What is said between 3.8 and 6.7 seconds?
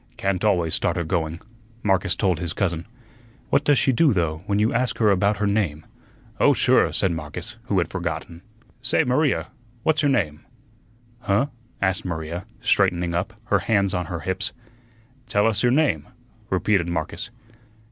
do, though, when you ask her about her name?" "Oh,